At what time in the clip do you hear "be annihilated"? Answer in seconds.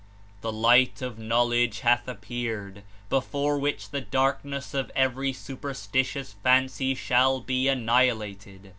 7.39-8.69